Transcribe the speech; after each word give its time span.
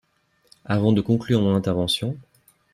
Avant 0.65 0.93
de 0.93 1.01
conclure 1.01 1.43
mon 1.43 1.53
intervention 1.53 2.17